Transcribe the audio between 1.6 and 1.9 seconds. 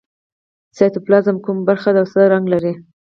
برخه